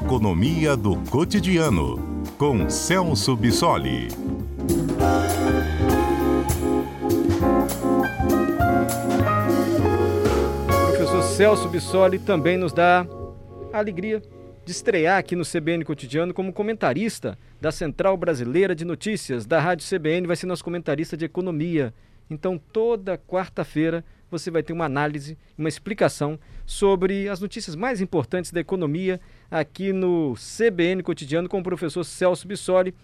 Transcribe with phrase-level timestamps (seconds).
[0.00, 4.08] Economia do Cotidiano, com Celso Bissoli.
[10.66, 13.06] Professor Celso Bissoli também nos dá
[13.72, 14.22] a alegria
[14.64, 19.86] de estrear aqui no CBN Cotidiano como comentarista da Central Brasileira de Notícias da Rádio
[19.86, 21.92] CBN, vai ser nosso comentarista de economia.
[22.30, 28.50] Então, toda quarta-feira você vai ter uma análise, uma explicação sobre as notícias mais importantes
[28.50, 29.20] da economia
[29.50, 32.94] aqui no CBN Cotidiano com o professor Celso Bissoli,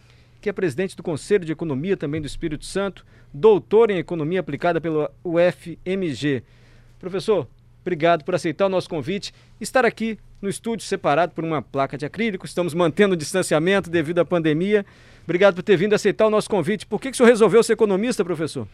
[0.40, 4.80] que é presidente do Conselho de Economia também do Espírito Santo, doutor em Economia aplicada
[4.80, 6.42] pelo UFMG.
[6.98, 7.46] Professor,
[7.82, 12.06] obrigado por aceitar o nosso convite, estar aqui no estúdio separado por uma placa de
[12.06, 12.46] acrílico.
[12.46, 14.86] Estamos mantendo o distanciamento devido à pandemia.
[15.24, 16.86] Obrigado por ter vindo aceitar o nosso convite.
[16.86, 18.66] Por que, que o senhor resolveu ser economista, professor?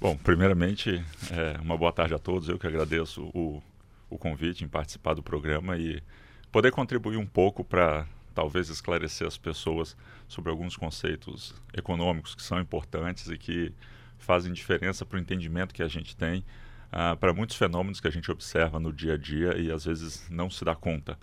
[0.00, 2.48] Bom, primeiramente, é, uma boa tarde a todos.
[2.48, 3.62] Eu que agradeço o,
[4.08, 6.02] o convite em participar do programa e
[6.50, 9.94] poder contribuir um pouco para talvez esclarecer as pessoas
[10.26, 13.74] sobre alguns conceitos econômicos que são importantes e que
[14.18, 16.46] fazem diferença para o entendimento que a gente tem
[16.90, 20.26] uh, para muitos fenômenos que a gente observa no dia a dia e às vezes
[20.30, 21.18] não se dá conta.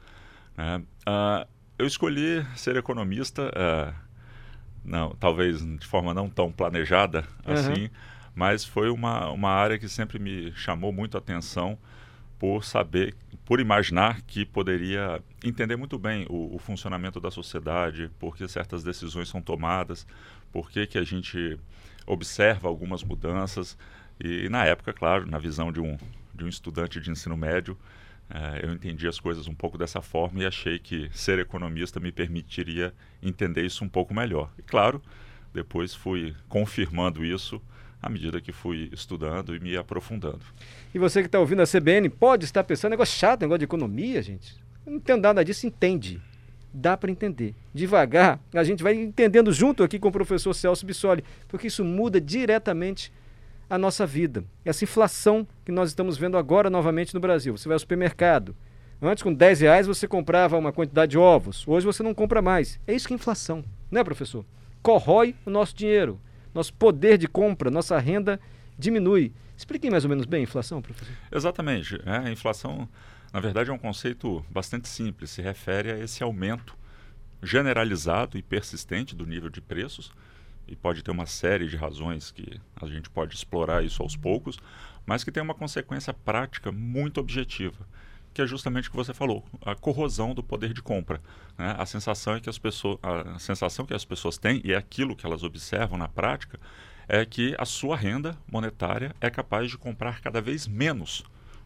[0.55, 0.77] Né?
[0.77, 1.47] Uh,
[1.79, 3.93] eu escolhi ser economista, uh,
[4.85, 7.53] não, talvez de forma não tão planejada uhum.
[7.53, 7.89] assim,
[8.37, 11.75] mas foi uma, uma área que sempre me chamou muito a atenção
[12.37, 18.37] por saber, por imaginar que poderia entender muito bem o, o funcionamento da sociedade, por
[18.37, 20.05] que certas decisões são tomadas,
[20.51, 21.59] por que, que a gente
[22.05, 23.75] observa algumas mudanças.
[24.23, 25.97] E, e na época, claro, na visão de um,
[26.31, 27.75] de um estudante de ensino médio,
[28.29, 32.11] eh, eu entendi as coisas um pouco dessa forma e achei que ser economista me
[32.11, 34.51] permitiria entender isso um pouco melhor.
[34.59, 35.01] E claro,
[35.51, 37.59] depois fui confirmando isso
[38.01, 40.41] à medida que fui estudando e me aprofundando.
[40.93, 44.21] E você que está ouvindo a CBN pode estar pensando, negócio chato, negócio de economia,
[44.21, 44.55] gente.
[44.85, 46.21] Eu não entendo nada disso, entende.
[46.73, 47.55] Dá para entender.
[47.73, 52.21] Devagar, a gente vai entendendo junto aqui com o professor Celso Bissoli, porque isso muda
[52.21, 53.11] diretamente
[53.69, 54.43] a nossa vida.
[54.63, 57.57] Essa inflação que nós estamos vendo agora novamente no Brasil.
[57.57, 58.55] Você vai ao supermercado.
[59.01, 61.67] Antes, com 10 reais, você comprava uma quantidade de ovos.
[61.67, 62.79] Hoje você não compra mais.
[62.87, 64.45] É isso que é inflação, não é, professor?
[64.81, 66.19] Corrói o nosso dinheiro
[66.57, 68.39] nosso poder de compra, nossa renda
[68.77, 69.31] diminui.
[69.55, 71.15] Explique mais ou menos bem a inflação, professor.
[71.31, 72.01] Exatamente.
[72.05, 72.89] É, a inflação,
[73.31, 75.29] na verdade, é um conceito bastante simples.
[75.29, 76.75] Se refere a esse aumento
[77.41, 80.11] generalizado e persistente do nível de preços.
[80.67, 84.57] E pode ter uma série de razões que a gente pode explorar isso aos poucos,
[85.05, 87.87] mas que tem uma consequência prática muito objetiva
[88.37, 91.19] que é justamente o que você falou, a corrosão do poder de compra.
[91.57, 91.73] Né?
[91.75, 95.15] A sensação é que as pessoas, a sensação que as pessoas têm e é aquilo
[95.15, 96.59] que elas observam na prática
[97.07, 101.23] é que a sua renda monetária é capaz de comprar cada vez menos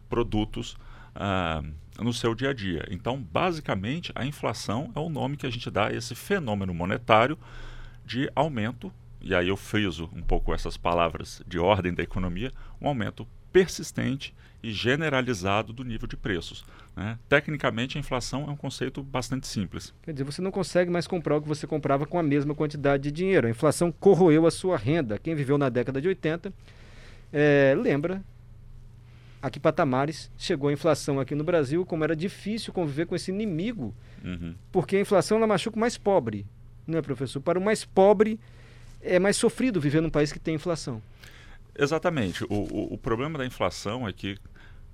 [0.08, 0.78] produtos
[1.14, 1.62] ah,
[1.98, 2.86] no seu dia a dia.
[2.90, 7.36] Então, basicamente, a inflação é o nome que a gente dá a esse fenômeno monetário
[8.02, 8.90] de aumento,
[9.20, 12.50] e aí eu friso um pouco essas palavras de ordem da economia,
[12.80, 16.64] um aumento persistente e generalizado do nível de preços.
[16.96, 17.18] Né?
[17.28, 19.92] Tecnicamente, a inflação é um conceito bastante simples.
[20.02, 23.02] Quer dizer, você não consegue mais comprar o que você comprava com a mesma quantidade
[23.02, 23.46] de dinheiro.
[23.46, 25.18] A inflação corroeu a sua renda.
[25.18, 26.52] Quem viveu na década de 80
[27.32, 28.22] é, lembra
[29.40, 33.32] a que patamares chegou a inflação aqui no Brasil, como era difícil conviver com esse
[33.32, 33.92] inimigo,
[34.24, 34.54] uhum.
[34.70, 36.46] porque a inflação ela machuca o mais pobre,
[36.86, 37.40] não é, professor?
[37.40, 38.38] Para o mais pobre,
[39.00, 41.02] é mais sofrido viver num país que tem inflação.
[41.78, 42.44] Exatamente.
[42.44, 44.38] O, o, o, problema da inflação é que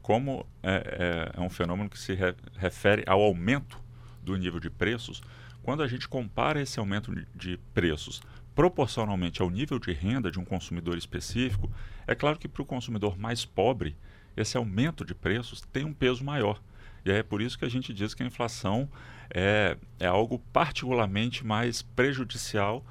[0.01, 3.79] como é, é, é um fenômeno que se re, refere ao aumento
[4.23, 5.23] do nível de preços,
[5.63, 8.23] quando a gente compara esse aumento de preços
[8.55, 11.71] proporcionalmente ao nível de renda de um consumidor específico,
[12.07, 13.97] é claro que para o consumidor mais pobre,
[14.37, 16.61] esse aumento de preços tem um peso maior.
[17.05, 18.89] E é por isso que a gente diz que a inflação
[19.31, 22.85] é, é algo particularmente mais prejudicial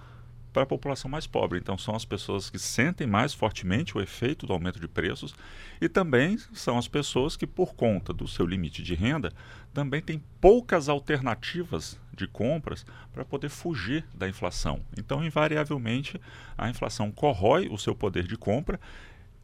[0.51, 1.59] para a população mais pobre.
[1.59, 5.35] Então, são as pessoas que sentem mais fortemente o efeito do aumento de preços
[5.79, 9.31] e também são as pessoas que, por conta do seu limite de renda,
[9.73, 14.81] também têm poucas alternativas de compras para poder fugir da inflação.
[14.97, 16.19] Então, invariavelmente,
[16.57, 18.79] a inflação corrói o seu poder de compra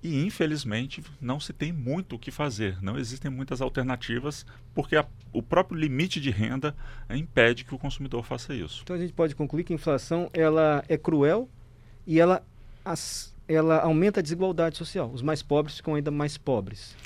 [0.03, 5.05] e infelizmente não se tem muito o que fazer, não existem muitas alternativas, porque a,
[5.31, 6.75] o próprio limite de renda
[7.09, 8.81] impede que o consumidor faça isso.
[8.83, 11.47] Então a gente pode concluir que a inflação ela é cruel
[12.05, 12.44] e ela,
[12.83, 15.09] as, ela aumenta a desigualdade social.
[15.13, 16.97] Os mais pobres ficam ainda mais pobres.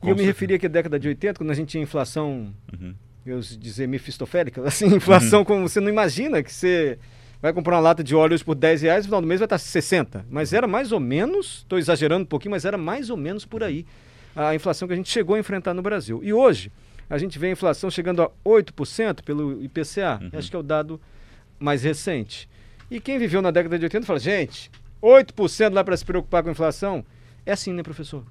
[0.00, 0.22] Com e eu certeza.
[0.22, 2.94] me referi aqui à década de 80, quando a gente tinha inflação, uhum.
[3.26, 5.44] eu dizer mefistofélica, assim, inflação uhum.
[5.44, 6.98] como você não imagina que você
[7.42, 9.58] vai comprar uma lata de óleo por 10 reais, no final do mês vai estar
[9.58, 10.24] 60.
[10.30, 13.64] Mas era mais ou menos, estou exagerando um pouquinho, mas era mais ou menos por
[13.64, 13.84] aí
[14.34, 16.20] a inflação que a gente chegou a enfrentar no Brasil.
[16.22, 16.72] E hoje,
[17.10, 20.20] a gente vê a inflação chegando a 8% pelo IPCA.
[20.22, 20.38] Uhum.
[20.38, 21.00] Acho que é o dado
[21.58, 22.48] mais recente.
[22.90, 24.70] E quem viveu na década de 80 fala, gente,
[25.02, 27.04] 8% lá para se preocupar com a inflação?
[27.44, 28.24] É assim, né, professor?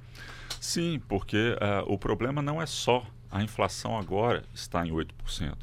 [0.60, 5.54] Sim, porque uh, o problema não é só a inflação agora está em 8%.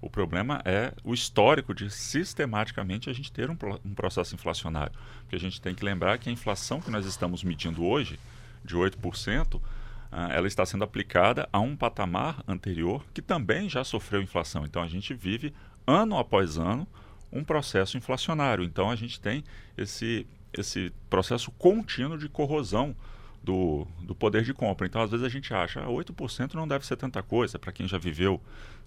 [0.00, 4.92] O problema é o histórico de sistematicamente a gente ter um, um processo inflacionário.
[5.22, 8.18] Porque a gente tem que lembrar que a inflação que nós estamos medindo hoje,
[8.64, 9.62] de 8%, uh,
[10.10, 14.64] ah, ela está sendo aplicada a um patamar anterior que também já sofreu inflação.
[14.64, 15.52] Então a gente vive
[15.86, 16.86] ano após ano
[17.32, 18.64] um processo inflacionário.
[18.64, 19.44] Então a gente tem
[19.76, 22.94] esse, esse processo contínuo de corrosão
[23.42, 24.86] do, do poder de compra.
[24.86, 27.86] Então, às vezes a gente acha, ah, 8% não deve ser tanta coisa para quem
[27.86, 28.40] já viveu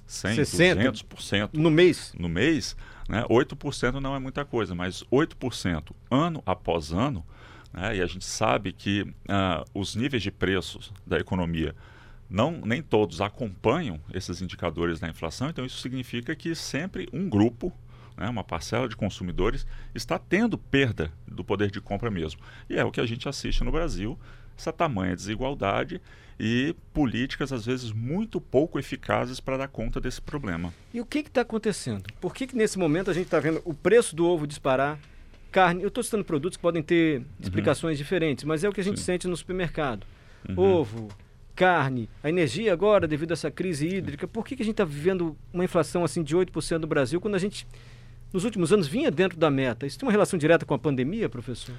[0.06, 2.14] 100, 60, 200% no mês.
[2.18, 2.76] No mês,
[3.08, 3.24] né?
[3.30, 7.26] 8% não é muita coisa, mas 8% ano após ano,
[7.74, 7.98] né?
[7.98, 11.76] e a gente sabe que uh, os níveis de preços da economia
[12.30, 17.74] não, nem todos acompanham esses indicadores da inflação, então isso significa que sempre um grupo
[18.22, 19.66] né, uma parcela de consumidores,
[19.96, 22.40] está tendo perda do poder de compra mesmo.
[22.70, 24.18] E é o que a gente assiste no Brasil,
[24.62, 26.00] essa tamanha desigualdade
[26.40, 30.74] e políticas, às vezes, muito pouco eficazes para dar conta desse problema.
[30.94, 32.04] E o que está acontecendo?
[32.20, 34.98] Por que, que nesse momento a gente está vendo o preço do ovo disparar?
[35.52, 37.26] Carne, eu estou citando produtos que podem ter uhum.
[37.40, 38.04] explicações uhum.
[38.04, 39.06] diferentes, mas é o que a gente Sim.
[39.06, 40.08] sente no supermercado.
[40.50, 40.58] Uhum.
[40.58, 41.10] Ovo,
[41.54, 44.86] carne, a energia agora, devido a essa crise hídrica, por que, que a gente está
[44.86, 47.68] vivendo uma inflação assim de 8% no Brasil, quando a gente,
[48.34, 49.86] nos últimos anos, vinha dentro da meta?
[49.86, 51.76] Isso tem uma relação direta com a pandemia, professor?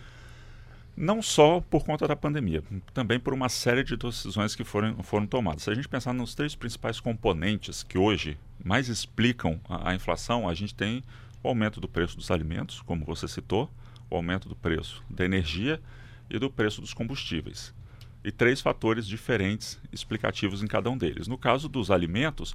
[0.96, 2.62] Não só por conta da pandemia,
[2.92, 5.62] também por uma série de decisões que foram, foram tomadas.
[5.62, 10.46] Se a gente pensar nos três principais componentes que hoje mais explicam a, a inflação,
[10.46, 11.02] a gente tem
[11.42, 13.70] o aumento do preço dos alimentos, como você citou,
[14.10, 15.80] o aumento do preço da energia
[16.28, 17.74] e do preço dos combustíveis.
[18.22, 21.26] E três fatores diferentes explicativos em cada um deles.
[21.26, 22.54] No caso dos alimentos,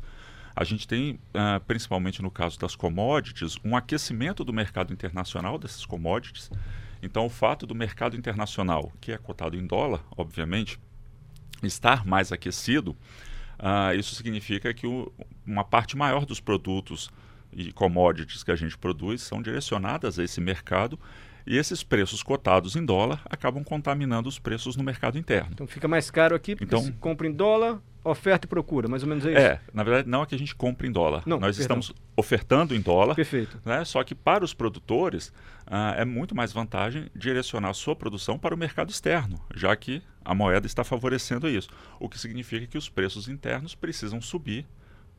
[0.55, 5.85] a gente tem, uh, principalmente no caso das commodities, um aquecimento do mercado internacional dessas
[5.85, 6.49] commodities
[7.01, 10.79] então, o fato do mercado internacional, que é cotado em dólar, obviamente,
[11.63, 12.91] estar mais aquecido,
[13.59, 15.11] uh, isso significa que o,
[15.45, 17.09] uma parte maior dos produtos
[17.57, 20.99] e commodities que a gente produz são direcionadas a esse mercado
[21.45, 25.49] e esses preços cotados em dólar acabam contaminando os preços no mercado interno.
[25.53, 29.01] Então fica mais caro aqui porque então, se compra em dólar, oferta e procura, mais
[29.01, 29.39] ou menos é isso?
[29.39, 31.23] É, na verdade não é que a gente compra em dólar.
[31.25, 31.79] Não, Nós perdão.
[31.79, 33.15] estamos ofertando em dólar.
[33.15, 33.59] Perfeito.
[33.65, 33.83] Né?
[33.85, 35.33] Só que para os produtores
[35.65, 40.03] ah, é muito mais vantagem direcionar a sua produção para o mercado externo, já que
[40.23, 41.69] a moeda está favorecendo isso.
[41.99, 44.65] O que significa que os preços internos precisam subir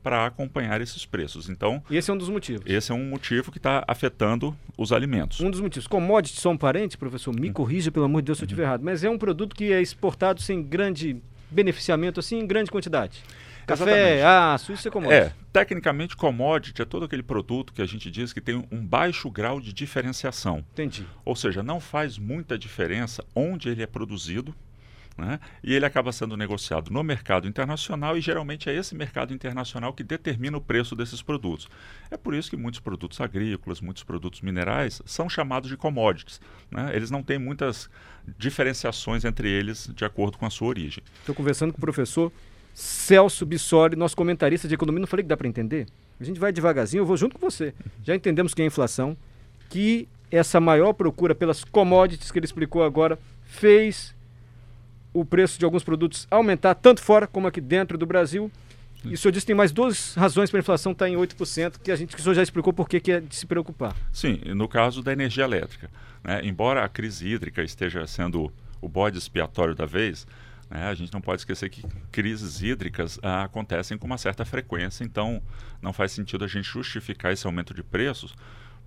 [0.02, 1.48] para acompanhar esses preços.
[1.48, 2.62] Então, e esse é um dos motivos.
[2.66, 5.40] Esse é um motivo que está afetando os alimentos.
[5.40, 5.86] Um dos motivos.
[5.86, 7.34] Commodities são parentes, professor?
[7.34, 7.52] Me hum.
[7.52, 8.68] corrija, pelo amor de Deus, se eu estiver uhum.
[8.68, 8.82] errado.
[8.84, 13.22] Mas é um produto que é exportado sem grande beneficiamento assim em grande quantidade.
[13.66, 15.20] Café, aço, isso é commodity.
[15.20, 19.30] É, tecnicamente commodity é todo aquele produto que a gente diz que tem um baixo
[19.30, 20.64] grau de diferenciação.
[20.72, 21.06] Entendi.
[21.22, 24.54] Ou seja, não faz muita diferença onde ele é produzido,
[25.18, 25.40] né?
[25.62, 30.04] E ele acaba sendo negociado no mercado internacional e geralmente é esse mercado internacional que
[30.04, 31.68] determina o preço desses produtos.
[32.10, 36.40] É por isso que muitos produtos agrícolas, muitos produtos minerais são chamados de commodities.
[36.70, 36.92] Né?
[36.94, 37.90] Eles não têm muitas
[38.38, 41.02] diferenciações entre eles de acordo com a sua origem.
[41.20, 42.32] Estou conversando com o professor
[42.72, 45.00] Celso Bissoli, nosso comentarista de economia.
[45.00, 45.88] Não falei que dá para entender?
[46.20, 47.74] A gente vai devagarzinho, eu vou junto com você.
[48.04, 49.16] Já entendemos que é inflação,
[49.68, 54.14] que essa maior procura pelas commodities que ele explicou agora fez
[55.12, 58.50] o preço de alguns produtos aumentar, tanto fora como aqui dentro do Brasil.
[59.04, 61.14] E o senhor disse que tem mais duas razões para a inflação estar tá em
[61.14, 63.94] 8%, que a gente que o senhor já explicou por que é de se preocupar.
[64.12, 65.88] Sim, no caso da energia elétrica.
[66.22, 66.40] Né?
[66.44, 70.26] Embora a crise hídrica esteja sendo o bode expiatório da vez,
[70.68, 70.88] né?
[70.88, 75.40] a gente não pode esquecer que crises hídricas ah, acontecem com uma certa frequência, então
[75.80, 78.34] não faz sentido a gente justificar esse aumento de preços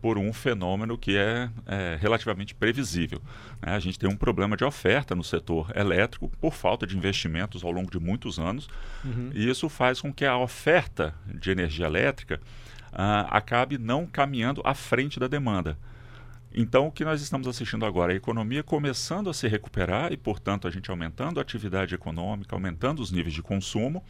[0.02, 3.22] por um fenômeno que é, é relativamente previsível.
[3.62, 3.74] Né?
[3.74, 7.72] A gente tem um problema de oferta no setor elétrico por falta de investimentos ao
[7.72, 8.68] longo de muitos anos,
[9.06, 9.30] uhum.
[9.34, 12.42] e isso faz com que a oferta de energia elétrica
[12.92, 15.78] uh, acabe não caminhando à frente da demanda.
[16.54, 18.12] Então, o que nós estamos assistindo agora?
[18.12, 23.02] A economia começando a se recuperar e, portanto, a gente aumentando a atividade econômica, aumentando
[23.02, 24.04] os níveis de consumo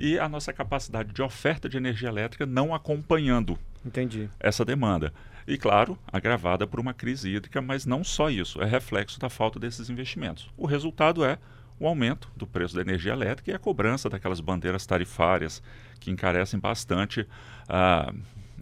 [0.00, 4.30] e a nossa capacidade de oferta de energia elétrica não acompanhando Entendi.
[4.40, 5.12] essa demanda.
[5.46, 9.60] E, claro, agravada por uma crise hídrica, mas não só isso, é reflexo da falta
[9.60, 10.48] desses investimentos.
[10.56, 11.38] O resultado é
[11.78, 15.62] o aumento do preço da energia elétrica e a cobrança daquelas bandeiras tarifárias
[15.98, 18.18] que encarecem bastante uh,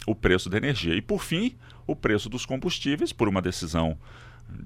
[0.07, 0.95] o preço da energia.
[0.95, 3.97] E, por fim, o preço dos combustíveis, por uma decisão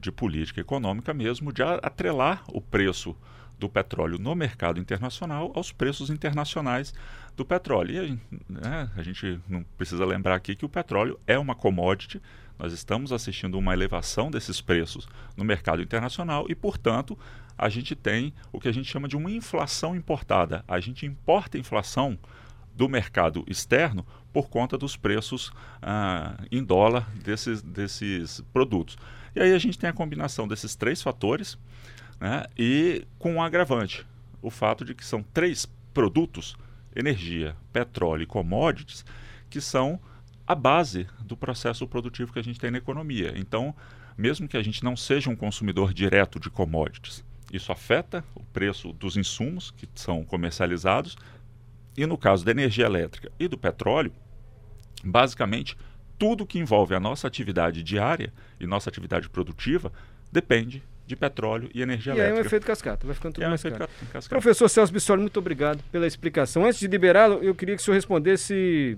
[0.00, 3.14] de política econômica mesmo, de atrelar o preço
[3.62, 6.92] do petróleo no mercado internacional aos preços internacionais
[7.36, 7.94] do petróleo.
[7.94, 11.54] E a gente, né, a gente não precisa lembrar aqui que o petróleo é uma
[11.54, 12.20] commodity,
[12.58, 17.16] nós estamos assistindo uma elevação desses preços no mercado internacional e, portanto,
[17.56, 20.64] a gente tem o que a gente chama de uma inflação importada.
[20.66, 22.18] A gente importa inflação
[22.74, 28.96] do mercado externo por conta dos preços ah, em dólar desses, desses produtos.
[29.36, 31.56] E aí a gente tem a combinação desses três fatores
[32.22, 34.06] né, e com um agravante,
[34.40, 36.56] o fato de que são três produtos,
[36.94, 39.04] energia, petróleo e commodities,
[39.50, 39.98] que são
[40.46, 43.32] a base do processo produtivo que a gente tem na economia.
[43.34, 43.74] Então,
[44.16, 48.92] mesmo que a gente não seja um consumidor direto de commodities, isso afeta o preço
[48.92, 51.18] dos insumos que são comercializados.
[51.96, 54.12] E no caso da energia elétrica e do petróleo,
[55.02, 55.76] basicamente
[56.16, 59.92] tudo que envolve a nossa atividade diária e nossa atividade produtiva
[60.30, 62.30] depende de petróleo e energia e elétrica.
[62.30, 63.88] E aí é um efeito cascata, vai ficando tudo é um mais caro.
[64.12, 64.28] Cascata.
[64.28, 66.64] Professor Celso Bissoli, muito obrigado pela explicação.
[66.64, 68.96] Antes de liberá-lo, eu queria que o senhor respondesse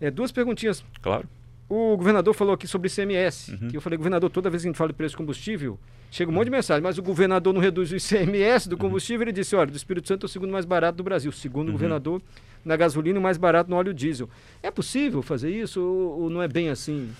[0.00, 0.84] é, duas perguntinhas.
[1.00, 1.28] Claro.
[1.68, 3.68] O governador falou aqui sobre ICMS, uhum.
[3.68, 5.78] que eu falei, governador, toda vez que a gente fala de preço de combustível,
[6.10, 9.30] chega um monte de mensagem, mas o governador não reduz o ICMS do combustível, uhum.
[9.30, 11.70] ele disse, olha, do Espírito Santo é o segundo mais barato do Brasil, segundo uhum.
[11.70, 12.20] o governador,
[12.64, 14.28] na gasolina e mais barato no óleo diesel.
[14.62, 17.10] É possível fazer isso ou, ou não é bem assim?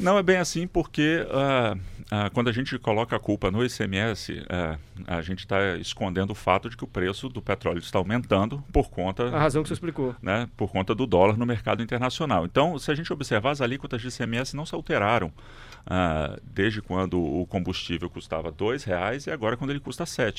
[0.00, 4.32] Não é bem assim porque uh, uh, quando a gente coloca a culpa no ICMS,
[4.32, 7.98] uh, é, a gente está escondendo o fato de que o preço do petróleo está
[7.98, 9.28] aumentando por conta...
[9.28, 10.14] A razão que você explicou.
[10.22, 12.44] Né, por conta do dólar no mercado internacional.
[12.44, 15.32] Então, se a gente observar, as alíquotas de ICMS não se alteraram
[16.42, 20.34] desde quando o combustível custava R$ reais e agora quando ele custa R$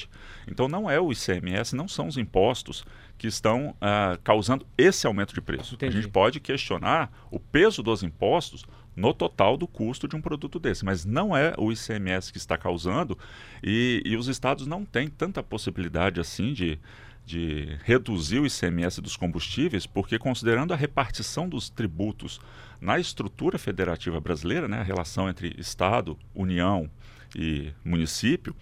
[0.47, 2.85] Então, não é o ICMS, não são os impostos
[3.17, 3.75] que estão
[4.23, 5.75] causando esse aumento de preço.
[5.75, 5.97] Entendi.
[5.97, 10.59] A gente pode questionar o peso dos impostos no total do custo de um produto
[10.59, 10.83] desse.
[10.83, 13.17] Mas não é o ICMS que está causando
[13.63, 16.79] e, e os estados não têm tanta possibilidade assim de,
[17.25, 22.39] de reduzir o ICMS dos combustíveis, porque considerando a repartição dos tributos
[22.79, 26.89] na estrutura federativa brasileira, né, a relação entre Estado, União
[27.35, 28.55] e município,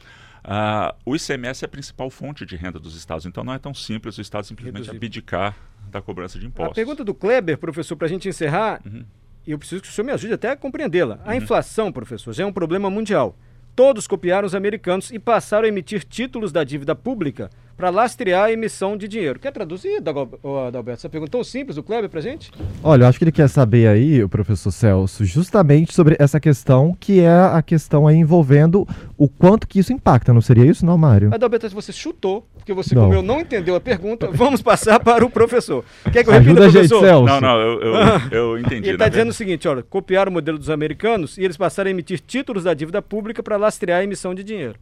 [0.43, 3.25] uh, o ICMS é a principal fonte de renda dos estados.
[3.25, 4.98] Então não é tão simples o Estado simplesmente Reduzir.
[4.98, 5.58] abdicar
[5.89, 6.72] da cobrança de impostos.
[6.72, 9.03] A pergunta do Kleber, professor, para a gente encerrar, uhum
[9.51, 11.19] eu preciso que o senhor me ajude até a compreendê-la.
[11.25, 11.36] A uhum.
[11.36, 13.36] inflação, professor, já é um problema mundial.
[13.79, 18.51] Todos copiaram os americanos e passaram a emitir títulos da dívida pública para lastrear a
[18.51, 19.39] emissão de dinheiro.
[19.39, 22.51] Quer traduzir, Adalberto, essa pergunta tão simples do Kleber para gente?
[22.83, 26.93] Olha, eu acho que ele quer saber aí, o professor Celso, justamente sobre essa questão
[27.00, 28.86] que é a questão aí envolvendo
[29.17, 31.33] o quanto que isso impacta, não seria isso, não, Mário?
[31.33, 33.03] Adalberto, você chutou, porque você, não.
[33.03, 35.86] como eu não entendeu a pergunta, vamos passar para o professor.
[36.12, 37.25] Quer que eu repita, Ajuda a gente, Celso.
[37.25, 37.93] Não, não, eu, eu,
[38.29, 38.89] eu entendi.
[38.89, 41.91] ele está dizendo o seguinte, olha, copiaram o modelo dos americanos e eles passaram a
[41.91, 44.75] emitir títulos da dívida pública para lastrear a emissão de dinheiro.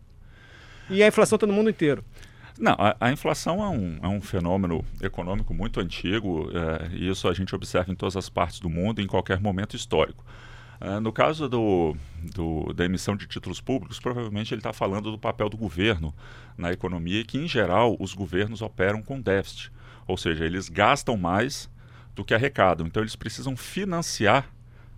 [0.90, 2.04] E a inflação está no mundo inteiro.
[2.60, 7.28] Não, a, a, inflação é um, é um fenômeno econômico muito antigo é, e isso
[7.28, 10.24] a gente observa em todas as partes do mundo em qualquer momento histórico.
[10.80, 11.96] É, no caso do,
[12.34, 16.14] do, da emissão de títulos públicos, provavelmente ele está falando do papel do governo
[16.58, 19.72] na economia que, em geral, os governos operam com déficit,
[20.08, 21.70] ou seja, eles gastam mais
[22.16, 22.86] do que arrecadam.
[22.88, 24.50] Então, eles precisam financiar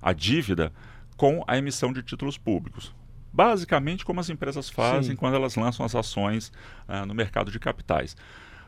[0.02, 0.72] a dívida
[1.18, 2.94] com a emissão de títulos públicos
[3.32, 5.16] basicamente como as empresas fazem Sim.
[5.16, 6.52] quando elas lançam as ações
[6.88, 8.16] uh, no mercado de capitais.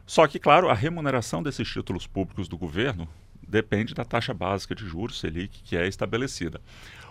[0.05, 3.07] Só que, claro, a remuneração desses títulos públicos do governo
[3.47, 6.61] depende da taxa básica de juros Selic que é estabelecida.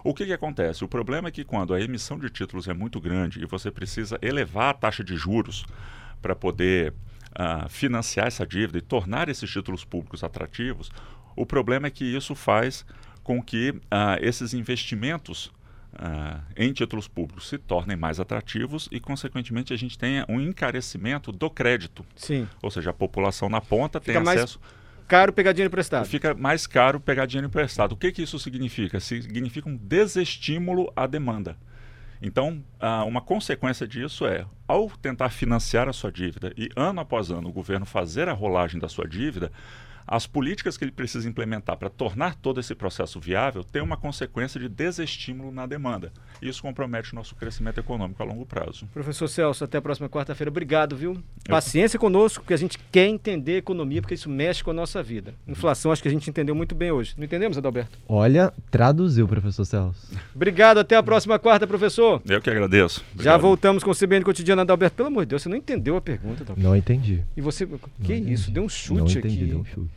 [0.02, 0.84] O que, que acontece?
[0.84, 4.18] O problema é que quando a emissão de títulos é muito grande e você precisa
[4.22, 5.66] elevar a taxa de juros
[6.22, 6.92] para poder
[7.32, 10.90] uh, financiar essa dívida e tornar esses títulos públicos atrativos,
[11.36, 12.86] o problema é que isso faz
[13.22, 15.52] com que uh, esses investimentos
[15.94, 21.32] uh, em títulos públicos se tornem mais atrativos e, consequentemente, a gente tenha um encarecimento
[21.32, 22.04] do crédito.
[22.16, 22.48] Sim.
[22.62, 24.60] Ou seja, a população na ponta Fica tem acesso.
[24.60, 26.06] Mais caro pegar dinheiro emprestado.
[26.06, 27.92] Fica mais caro pegar dinheiro emprestado.
[27.92, 29.00] O que, que isso significa?
[29.00, 31.56] Significa um desestímulo à demanda.
[32.22, 37.30] Então, uh, uma consequência disso é, ao tentar financiar a sua dívida e ano após
[37.30, 39.50] ano o governo fazer a rolagem da sua dívida,
[40.10, 44.58] as políticas que ele precisa implementar para tornar todo esse processo viável têm uma consequência
[44.58, 46.12] de desestímulo na demanda.
[46.42, 48.88] Isso compromete o nosso crescimento econômico a longo prazo.
[48.92, 50.50] Professor Celso, até a próxima quarta-feira.
[50.50, 51.22] Obrigado, viu?
[51.46, 55.32] Paciência conosco, porque a gente quer entender economia, porque isso mexe com a nossa vida.
[55.46, 57.14] Inflação, acho que a gente entendeu muito bem hoje.
[57.16, 57.96] Não entendemos, Adalberto?
[58.08, 60.08] Olha, traduziu, professor Celso.
[60.34, 62.20] Obrigado, até a próxima quarta, professor.
[62.28, 63.04] Eu que agradeço.
[63.12, 63.24] Obrigado.
[63.24, 64.96] Já voltamos com o CBN Cotidiano, Adalberto.
[64.96, 66.68] Pelo amor de Deus, você não entendeu a pergunta, Adalberto.
[66.68, 67.22] Não entendi.
[67.36, 68.50] E você, que não isso?
[68.50, 68.50] Entendi.
[68.50, 69.44] Deu um chute não entendi, aqui.
[69.44, 69.88] Deu um chute.